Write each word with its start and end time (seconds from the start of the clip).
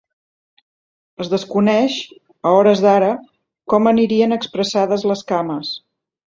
Es 1.25 1.29
desconeix, 1.33 1.99
a 2.49 2.55
hores 2.61 2.83
d’ara, 2.87 3.13
com 3.75 3.93
anirien 3.95 4.37
expressades 4.41 5.09
les 5.13 5.27
cames. 5.35 5.75